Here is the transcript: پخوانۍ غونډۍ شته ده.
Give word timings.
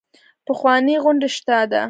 پخوانۍ 0.47 0.95
غونډۍ 1.03 1.29
شته 1.35 1.57
ده. 1.71 1.79